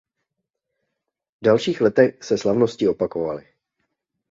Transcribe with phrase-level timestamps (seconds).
[1.41, 3.47] V dalších letech se slavnosti opakovaly.